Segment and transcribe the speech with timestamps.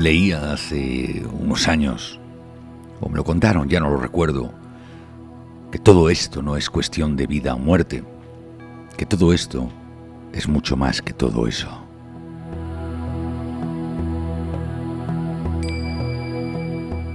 [0.00, 2.18] Leía hace unos años,
[3.02, 4.50] o me lo contaron, ya no lo recuerdo,
[5.70, 8.02] que todo esto no es cuestión de vida o muerte,
[8.96, 9.68] que todo esto
[10.32, 11.68] es mucho más que todo eso.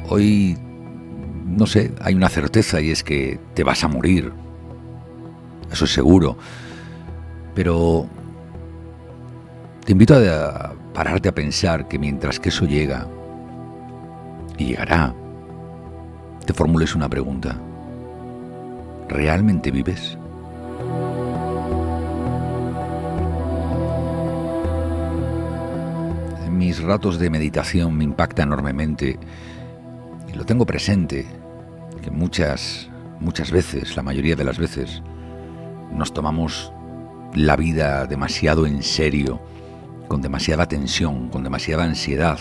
[0.08, 0.56] Hoy,
[1.44, 4.32] no sé, hay una certeza y es que te vas a morir.
[5.72, 6.38] Eso es seguro.
[7.56, 8.08] Pero
[9.84, 13.08] te invito a pararte a pensar que mientras que eso llega,
[14.58, 15.14] y llegará,
[16.46, 17.58] te formules una pregunta.
[19.10, 20.18] ¿Realmente vives?
[26.50, 29.20] Mis ratos de meditación me impacta enormemente
[30.32, 31.26] y lo tengo presente
[32.02, 35.02] que muchas muchas veces, la mayoría de las veces,
[35.92, 36.72] nos tomamos
[37.34, 39.42] la vida demasiado en serio,
[40.08, 42.40] con demasiada tensión, con demasiada ansiedad.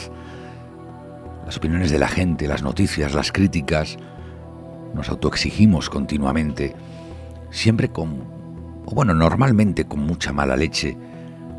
[1.44, 3.96] Las opiniones de la gente, las noticias, las críticas,
[4.94, 6.74] nos autoexigimos continuamente,
[7.50, 8.24] siempre con,
[8.86, 10.96] o bueno, normalmente con mucha mala leche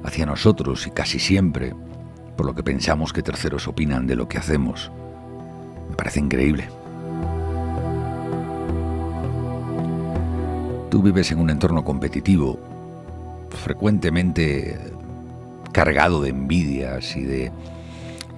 [0.04, 1.74] hacia nosotros y casi siempre,
[2.36, 4.92] por lo que pensamos que terceros opinan de lo que hacemos.
[5.90, 6.68] Me parece increíble.
[10.90, 12.60] Tú vives en un entorno competitivo,
[13.50, 14.80] frecuentemente
[15.76, 17.52] cargado de envidias y de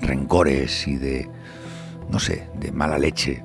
[0.01, 1.29] rencores y de,
[2.09, 3.43] no sé, de mala leche.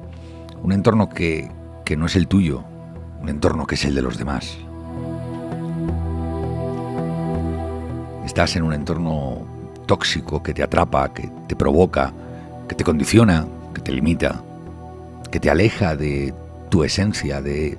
[0.62, 1.50] Un entorno que,
[1.84, 2.64] que no es el tuyo,
[3.20, 4.56] un entorno que es el de los demás.
[8.24, 9.46] Estás en un entorno
[9.84, 12.14] tóxico que te atrapa, que te provoca,
[12.68, 14.42] que te condiciona, que te limita,
[15.30, 16.32] que te aleja de
[16.70, 17.76] tu esencia, de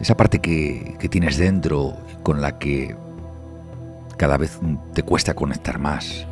[0.00, 2.96] esa parte que, que tienes dentro con la que
[4.22, 4.60] cada vez
[4.94, 6.28] te cuesta conectar más.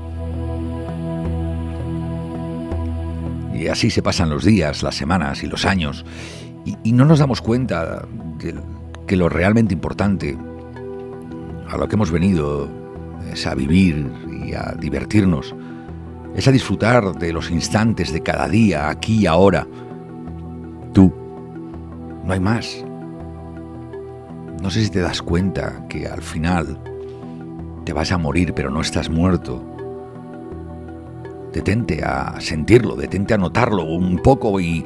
[3.52, 6.04] Y así se pasan los días, las semanas y los años,
[6.64, 8.06] y, no nos damos cuenta
[8.38, 8.54] de
[9.08, 10.38] que lo realmente importante,
[11.68, 12.68] a lo que hemos venido,
[13.32, 14.08] es a vivir
[14.46, 15.52] y a divertirnos,
[16.36, 19.66] es a disfrutar de los instantes de cada día, aquí y ahora.
[20.92, 21.12] Tú,
[22.24, 22.84] no hay más.
[24.62, 26.78] No sé si te das cuenta que al final
[27.92, 29.62] vas a morir, pero no estás muerto.
[31.52, 34.84] Detente a sentirlo, detente a notarlo un poco y,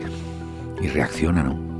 [0.81, 1.75] y reacciona, ¿no?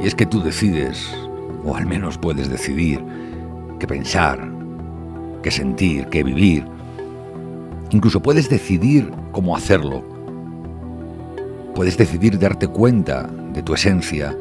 [0.00, 1.08] Y es que tú decides,
[1.64, 3.02] o al menos puedes decidir,
[3.78, 4.50] qué pensar,
[5.42, 6.66] qué sentir, qué vivir.
[7.90, 10.04] Incluso puedes decidir cómo hacerlo.
[11.74, 14.36] Puedes decidir darte cuenta de tu esencia,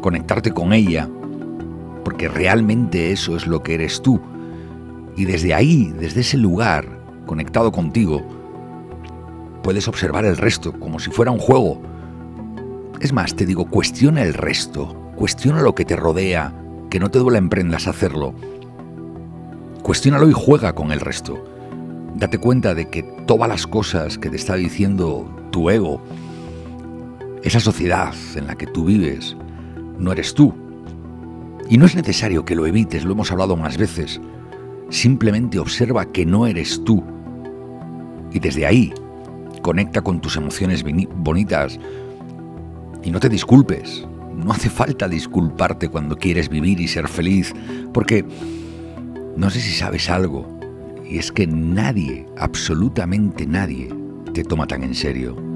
[0.00, 1.08] conectarte con ella
[2.04, 4.20] porque realmente eso es lo que eres tú.
[5.16, 8.22] Y desde ahí, desde ese lugar, conectado contigo,
[9.62, 11.80] puedes observar el resto como si fuera un juego.
[13.00, 16.54] Es más, te digo, cuestiona el resto, cuestiona lo que te rodea,
[16.90, 18.34] que no te duela emprendas hacerlo.
[19.82, 21.44] Cuestiónalo y juega con el resto.
[22.14, 26.00] Date cuenta de que todas las cosas que te está diciendo tu ego,
[27.42, 29.36] esa sociedad en la que tú vives,
[29.98, 30.54] no eres tú,
[31.68, 34.20] y no es necesario que lo evites, lo hemos hablado más veces.
[34.90, 37.02] Simplemente observa que no eres tú.
[38.32, 38.92] Y desde ahí,
[39.62, 40.84] conecta con tus emociones
[41.16, 41.78] bonitas.
[43.02, 44.06] Y no te disculpes.
[44.34, 47.54] No hace falta disculparte cuando quieres vivir y ser feliz.
[47.92, 48.24] Porque
[49.36, 50.46] no sé si sabes algo.
[51.08, 53.90] Y es que nadie, absolutamente nadie,
[54.32, 55.53] te toma tan en serio.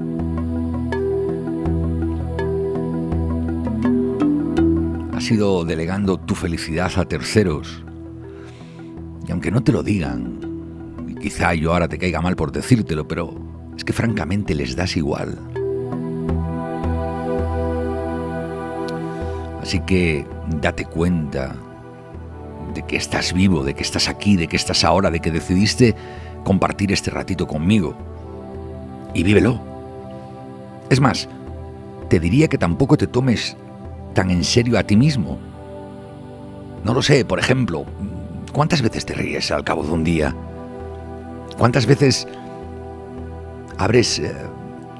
[5.19, 7.83] Has ido delegando tu felicidad a terceros.
[9.27, 10.39] Y aunque no te lo digan,
[11.09, 13.35] y quizá yo ahora te caiga mal por decírtelo, pero
[13.75, 15.37] es que francamente les das igual.
[19.61, 20.25] Así que
[20.61, 21.53] date cuenta
[22.73, 25.95] de que estás vivo, de que estás aquí, de que estás ahora, de que decidiste
[26.45, 27.93] compartir este ratito conmigo.
[29.13, 29.59] Y vívelo.
[30.89, 31.27] Es más,
[32.07, 33.57] te diría que tampoco te tomes
[34.13, 35.37] tan en serio a ti mismo?
[36.83, 37.85] No lo sé, por ejemplo,
[38.53, 40.35] ¿cuántas veces te ríes al cabo de un día?
[41.57, 42.27] ¿Cuántas veces
[43.77, 44.33] abres eh,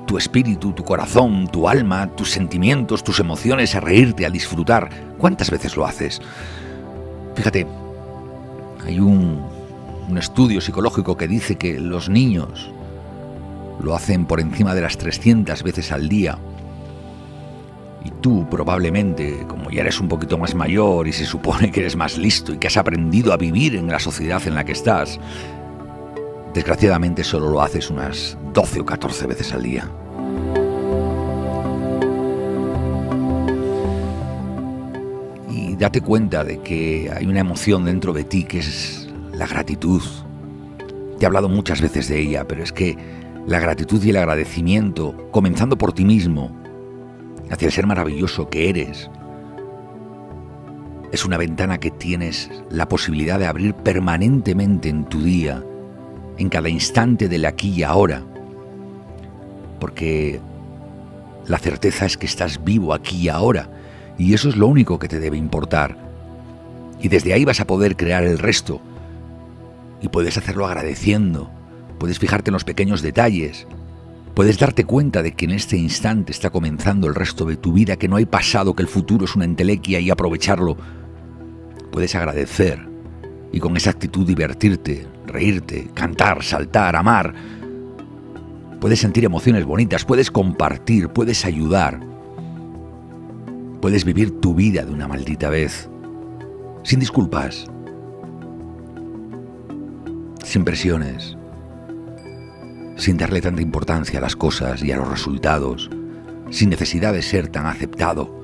[0.06, 4.90] tu espíritu, tu corazón, tu alma, tus sentimientos, tus emociones a reírte, a disfrutar?
[5.18, 6.22] ¿Cuántas veces lo haces?
[7.36, 7.66] Fíjate,
[8.86, 9.42] hay un,
[10.10, 12.72] un estudio psicológico que dice que los niños
[13.82, 16.38] lo hacen por encima de las 300 veces al día
[18.04, 21.96] y tú probablemente, como ya eres un poquito más mayor y se supone que eres
[21.96, 25.20] más listo y que has aprendido a vivir en la sociedad en la que estás,
[26.54, 29.90] Desgraciadamente solo lo haces unas 12 o 14 veces al día.
[35.50, 40.02] Y date cuenta de que hay una emoción dentro de ti que es la gratitud.
[41.20, 42.98] Te he hablado muchas veces de ella, pero es que
[43.46, 46.59] la gratitud y el agradecimiento, comenzando por ti mismo,
[47.50, 49.10] hacia el ser maravilloso que eres,
[51.12, 55.64] es una ventana que tienes la posibilidad de abrir permanentemente en tu día,
[56.38, 58.24] en cada instante del aquí y ahora.
[59.80, 60.40] Porque
[61.48, 63.70] la certeza es que estás vivo aquí y ahora,
[64.18, 65.98] y eso es lo único que te debe importar.
[67.02, 68.82] Y desde ahí vas a poder crear el resto.
[70.02, 71.50] Y puedes hacerlo agradeciendo,
[71.98, 73.66] puedes fijarte en los pequeños detalles,
[74.40, 77.98] Puedes darte cuenta de que en este instante está comenzando el resto de tu vida,
[77.98, 80.78] que no hay pasado, que el futuro es una entelequia y aprovecharlo
[81.92, 82.80] puedes agradecer
[83.52, 87.36] y con esa actitud divertirte, reírte, cantar, saltar, amar.
[88.80, 92.00] Puedes sentir emociones bonitas, puedes compartir, puedes ayudar.
[93.82, 95.90] Puedes vivir tu vida de una maldita vez,
[96.84, 97.66] sin disculpas,
[100.46, 101.36] sin presiones,
[103.00, 105.90] sin darle tanta importancia a las cosas y a los resultados,
[106.52, 108.40] sin necesidad de ser tan aceptado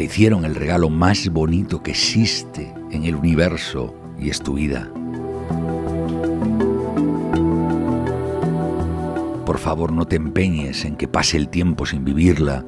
[0.00, 4.90] te hicieron el regalo más bonito que existe en el universo y es tu vida.
[9.44, 12.64] Por favor, no te empeñes en que pase el tiempo sin vivirla.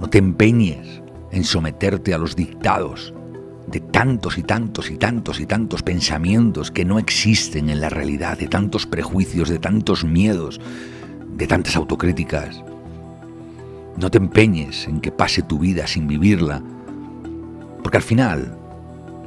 [0.00, 3.14] No te empeñes en someterte a los dictados
[3.66, 8.38] de tantos y tantos y tantos y tantos pensamientos que no existen en la realidad,
[8.38, 10.60] de tantos prejuicios, de tantos miedos,
[11.36, 12.62] de tantas autocríticas.
[13.96, 16.62] No te empeñes en que pase tu vida sin vivirla,
[17.82, 18.56] porque al final,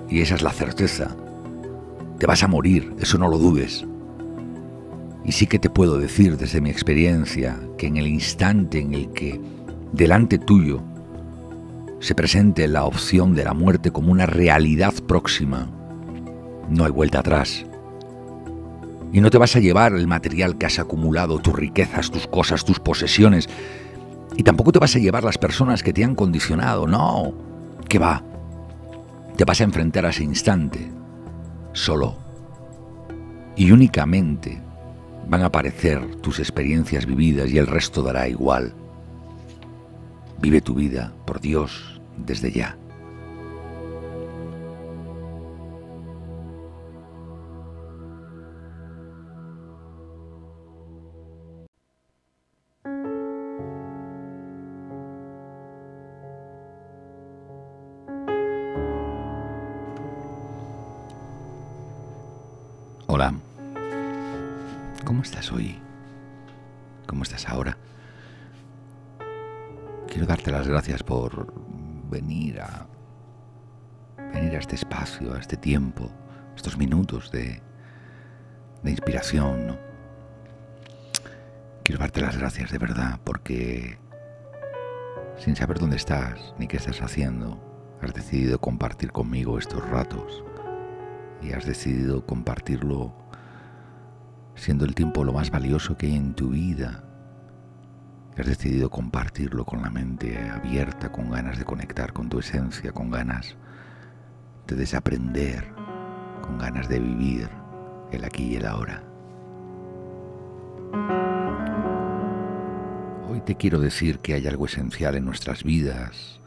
[0.09, 1.15] y esa es la certeza,
[2.19, 3.85] te vas a morir, eso no lo dudes.
[5.25, 9.11] Y sí que te puedo decir desde mi experiencia que en el instante en el
[9.11, 9.39] que
[9.93, 10.83] delante tuyo
[12.03, 15.69] se presente la opción de la muerte como una realidad próxima,
[16.69, 17.65] no hay vuelta atrás.
[19.13, 22.65] Y no te vas a llevar el material que has acumulado, tus riquezas, tus cosas,
[22.65, 23.47] tus posesiones,
[24.35, 27.33] y tampoco te vas a llevar las personas que te han condicionado, no.
[27.87, 28.21] ¿Qué va?
[29.37, 30.91] Te vas a enfrentar a ese instante,
[31.71, 32.17] solo.
[33.55, 34.61] Y únicamente
[35.29, 38.73] van a aparecer tus experiencias vividas y el resto dará igual.
[40.41, 42.77] Vive tu vida, por Dios, desde ya.
[63.07, 63.33] Hola.
[65.05, 65.77] ¿Cómo estás hoy?
[67.05, 67.77] ¿Cómo estás ahora?
[70.07, 71.53] Quiero darte las gracias por
[72.13, 72.87] venir a
[74.33, 76.09] venir a este espacio, a este tiempo,
[76.55, 77.61] estos minutos de,
[78.83, 79.77] de inspiración.
[81.83, 83.97] Quiero darte las gracias de verdad porque
[85.37, 87.59] sin saber dónde estás ni qué estás haciendo,
[88.01, 90.43] has decidido compartir conmigo estos ratos
[91.41, 93.13] y has decidido compartirlo
[94.55, 97.03] siendo el tiempo lo más valioso que hay en tu vida.
[98.37, 103.11] Has decidido compartirlo con la mente abierta, con ganas de conectar con tu esencia, con
[103.11, 103.55] ganas
[104.65, 105.71] de desaprender,
[106.41, 107.47] con ganas de vivir
[108.11, 109.03] el aquí y el ahora.
[113.29, 116.39] Hoy te quiero decir que hay algo esencial en nuestras vidas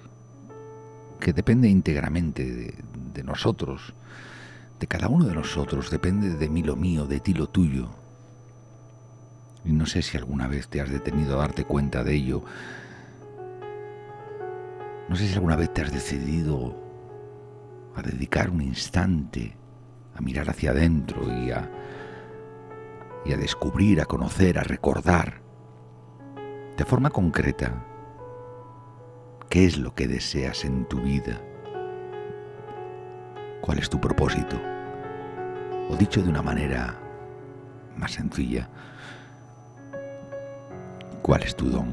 [1.21, 2.75] que depende íntegramente de,
[3.14, 3.95] de nosotros,
[4.81, 7.90] de cada uno de nosotros, depende de mí lo mío, de ti lo tuyo.
[9.66, 12.44] Y no sé si alguna vez te has detenido a darte cuenta de ello.
[15.08, 16.76] No sé si alguna vez te has decidido
[17.96, 19.56] a dedicar un instante
[20.14, 21.68] a mirar hacia adentro y a,
[23.25, 25.42] y a descubrir, a conocer, a recordar
[26.76, 27.85] de forma concreta
[29.49, 31.40] qué es lo que deseas en tu vida.
[33.62, 34.61] ¿Cuál es tu propósito?
[35.90, 37.00] O dicho de una manera
[37.96, 38.68] más sencilla,
[41.26, 41.90] ¿cuál es tu don?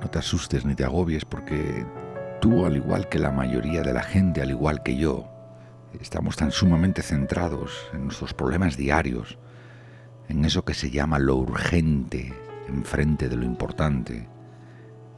[0.00, 1.84] No te asustes ni te agobies porque
[2.40, 5.28] tú, al igual que la mayoría de la gente, al igual que yo,
[6.00, 9.36] estamos tan sumamente centrados en nuestros problemas diarios,
[10.30, 12.32] en eso que se llama lo urgente
[12.66, 14.26] enfrente de lo importante,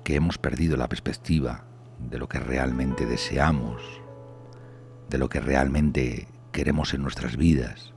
[0.02, 1.62] que hemos perdido la perspectiva
[2.00, 3.80] de lo que realmente deseamos,
[5.08, 7.92] de lo que realmente queremos en nuestras vidas.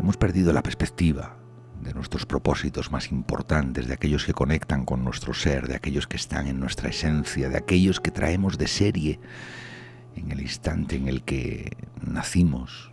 [0.00, 1.36] Hemos perdido la perspectiva
[1.82, 6.16] de nuestros propósitos más importantes, de aquellos que conectan con nuestro ser, de aquellos que
[6.16, 9.20] están en nuestra esencia, de aquellos que traemos de serie
[10.16, 12.92] en el instante en el que nacimos.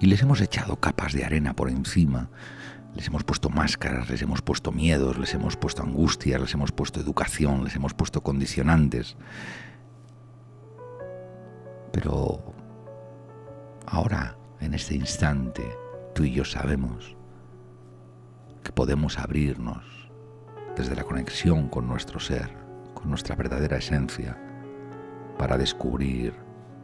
[0.00, 2.28] Y les hemos echado capas de arena por encima,
[2.94, 7.00] les hemos puesto máscaras, les hemos puesto miedos, les hemos puesto angustias, les hemos puesto
[7.00, 9.16] educación, les hemos puesto condicionantes.
[12.00, 12.38] Pero
[13.86, 15.64] ahora, en este instante,
[16.14, 17.16] tú y yo sabemos
[18.62, 19.84] que podemos abrirnos
[20.76, 22.50] desde la conexión con nuestro ser,
[22.94, 24.38] con nuestra verdadera esencia,
[25.38, 26.34] para descubrir,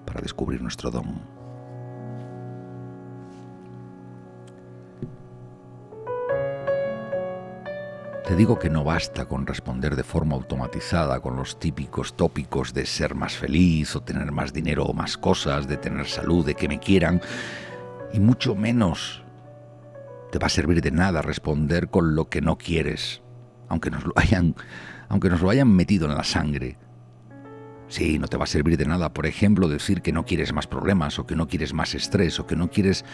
[0.04, 1.23] para descubrir nuestro don.
[8.26, 12.87] Te digo que no basta con responder de forma automatizada con los típicos tópicos de
[12.87, 16.66] ser más feliz o tener más dinero o más cosas, de tener salud, de que
[16.66, 17.21] me quieran,
[18.14, 19.23] y mucho menos
[20.33, 23.23] te va a servir de nada responder con lo que no quieres,
[23.69, 24.54] aunque nos lo hayan,
[25.11, 26.78] aunque nos lo hayan metido en la sangre.
[27.88, 30.66] Sí, no te va a servir de nada, por ejemplo, decir que no quieres más
[30.66, 33.04] problemas, o que no quieres más estrés, o que no quieres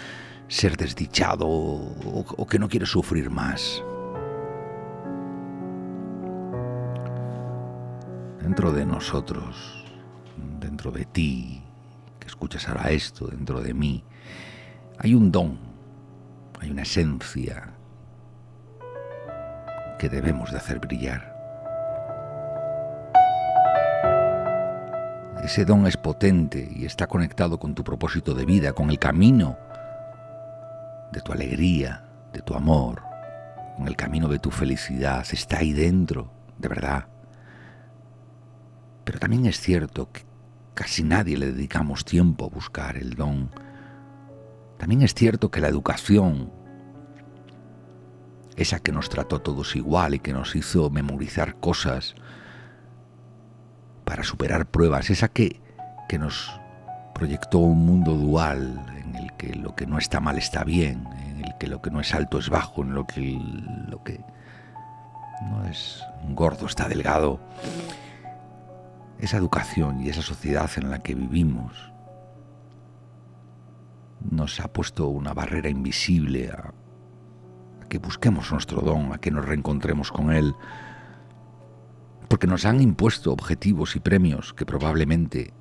[0.47, 3.83] ser desdichado, o, o que no quieres sufrir más.
[8.43, 9.85] Dentro de nosotros,
[10.59, 11.63] dentro de ti,
[12.19, 14.05] que escuchas ahora esto, dentro de mí,
[14.99, 15.71] hay un don
[16.61, 17.73] hay una esencia
[19.99, 21.35] que debemos de hacer brillar.
[25.43, 29.59] Ese don es potente y está conectado con tu propósito de vida, con el camino
[31.13, 33.03] de tu alegría, de tu amor,
[33.77, 35.25] con el camino de tu felicidad.
[35.33, 37.07] Está ahí dentro, de verdad.
[39.11, 40.23] Pero también es cierto que
[40.73, 43.51] casi nadie le dedicamos tiempo a buscar el don
[44.79, 46.53] también es cierto que la educación,
[48.55, 52.15] esa que nos trató todos igual y que nos hizo memorizar cosas
[54.05, 55.61] para superar pruebas, esa que,
[56.09, 56.61] que nos
[57.13, 61.45] proyectó un mundo dual en el que lo que no está mal está bien, en
[61.45, 63.41] el que lo que no es alto es bajo, en lo que
[63.89, 64.21] lo que
[65.51, 67.41] no es gordo está delgado.
[69.21, 71.93] Esa educación y esa sociedad en la que vivimos
[74.31, 76.73] nos ha puesto una barrera invisible a,
[77.89, 80.55] que busquemos nuestro don, a que nos reencontremos con él,
[82.29, 85.53] porque nos han impuesto objetivos y premios que probablemente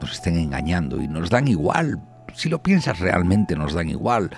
[0.00, 2.02] nos estén engañando y nos dan igual,
[2.34, 4.30] si lo piensas realmente nos dan igual,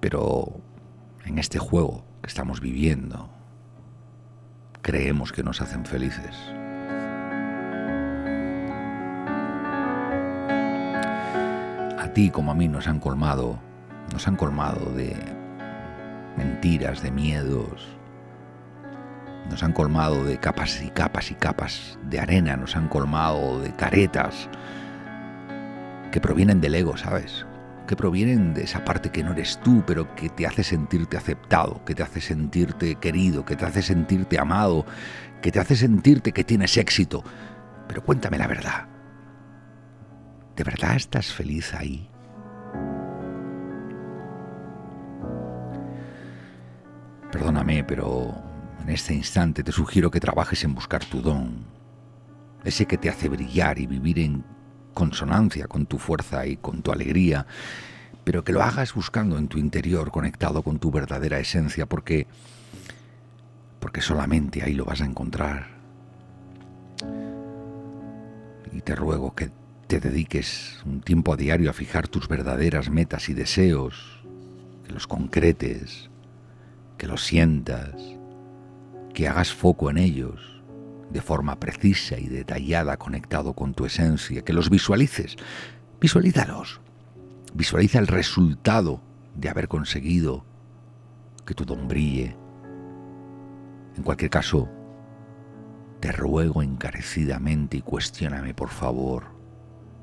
[0.00, 0.60] pero
[1.24, 3.30] en este juego que estamos viviendo,
[4.82, 6.36] creemos que nos hacen felices.
[12.18, 13.58] ti como a mí nos han colmado,
[14.12, 15.14] nos han colmado de
[16.36, 17.86] mentiras, de miedos,
[19.50, 23.72] nos han colmado de capas y capas y capas de arena, nos han colmado de
[23.72, 24.48] caretas
[26.10, 27.46] que provienen del ego, ¿sabes?
[27.88, 31.82] Que provienen de esa parte que no eres tú, pero que te hace sentirte aceptado,
[31.86, 34.84] que te hace sentirte querido, que te hace sentirte amado,
[35.40, 37.24] que te hace sentirte que tienes éxito.
[37.88, 38.88] Pero cuéntame la verdad.
[40.54, 42.10] ¿De verdad estás feliz ahí?
[47.32, 48.34] Perdóname, pero
[48.82, 51.64] en este instante te sugiero que trabajes en buscar tu don,
[52.64, 54.44] ese que te hace brillar y vivir en
[54.98, 57.46] consonancia con tu fuerza y con tu alegría,
[58.24, 62.26] pero que lo hagas buscando en tu interior, conectado con tu verdadera esencia, porque
[63.78, 65.68] porque solamente ahí lo vas a encontrar.
[68.72, 69.52] Y te ruego que
[69.86, 74.20] te dediques un tiempo a diario a fijar tus verdaderas metas y deseos,
[74.84, 76.10] que los concretes,
[76.98, 77.94] que los sientas,
[79.14, 80.57] que hagas foco en ellos
[81.10, 85.36] de forma precisa y detallada conectado con tu esencia, que los visualices,
[86.00, 86.80] visualízalos,
[87.54, 89.02] visualiza el resultado
[89.34, 90.44] de haber conseguido
[91.46, 92.36] que tu don brille.
[93.96, 94.68] En cualquier caso,
[96.00, 99.38] te ruego encarecidamente y cuestióname, por favor,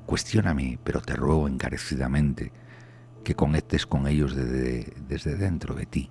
[0.06, 2.52] Cuestióname, pero te ruego encarecidamente
[3.24, 6.10] que conectes con ellos desde, desde dentro de ti,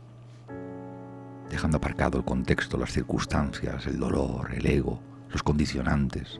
[1.49, 6.39] dejando aparcado el contexto, las circunstancias, el dolor, el ego, los condicionantes,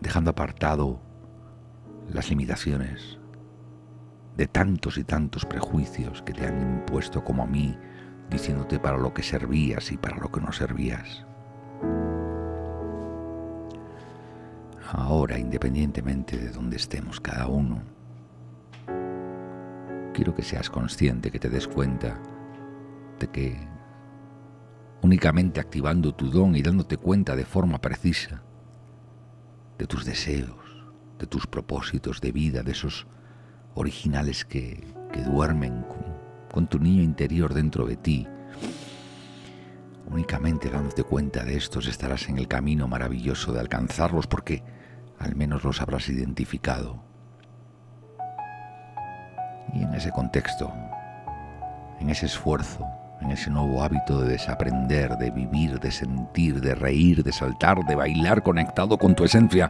[0.00, 1.00] dejando apartado
[2.08, 3.18] las limitaciones
[4.36, 7.76] de tantos y tantos prejuicios que te han impuesto como a mí
[8.30, 11.24] diciéndote para lo que servías y para lo que no servías.
[14.90, 17.82] Ahora, independientemente de donde estemos cada uno,
[20.14, 22.18] quiero que seas consciente, que te des cuenta
[23.18, 23.68] de que
[25.02, 28.42] únicamente activando tu don y dándote cuenta de forma precisa
[29.78, 30.86] de tus deseos,
[31.18, 33.06] de tus propósitos de vida, de esos
[33.74, 34.86] originales que,
[35.26, 36.04] duermen con,
[36.52, 38.28] con tu niño interior dentro de ti,
[40.06, 44.62] únicamente dándote cuenta de estos estarás en el camino maravilloso de alcanzarlos porque
[45.18, 47.02] al menos los habrás identificado.
[49.74, 50.72] Y en ese contexto,
[52.00, 52.86] en ese esfuerzo,
[53.20, 57.94] en ese nuevo hábito de desaprender, de vivir, de sentir, de reír, de saltar, de
[57.94, 59.68] bailar conectado con tu esencia,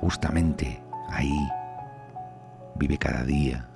[0.00, 1.48] justamente ahí
[2.76, 3.68] vive cada día.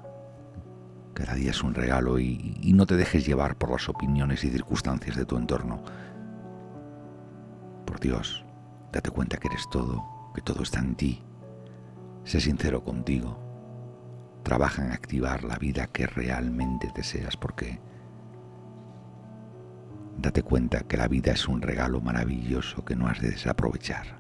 [1.15, 4.51] Cada día es un regalo y, y no te dejes llevar por las opiniones y
[4.51, 5.83] circunstancias de tu entorno.
[7.85, 8.45] Por Dios,
[8.93, 11.23] date cuenta que eres todo, que todo está en ti.
[12.25, 13.39] Sé sincero contigo.
[14.45, 17.81] Trabaja en activar la vida que realmente deseas porque
[20.19, 24.18] date cuenta que la vida es un regalo maravilloso que no has de desaprovechar.